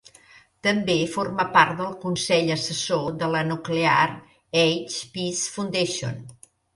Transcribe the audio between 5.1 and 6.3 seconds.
Peace Foundation.